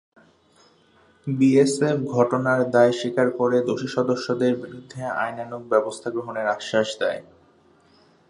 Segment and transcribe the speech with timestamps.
[1.27, 7.21] BSF ঘটনার দায় স্বীকার করে দোষী সদস্যদের বিরুদ্ধে আইনানুগ ব্যবস্থা গ্রহণের আশ্বাস দেয়।